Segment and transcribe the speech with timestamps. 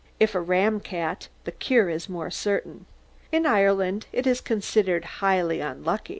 [0.19, 2.87] If a ram cat, the cure is more certain.
[3.31, 6.09] In Ireland it is considered highly unlucky.'"